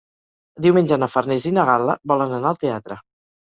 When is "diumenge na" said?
0.65-1.09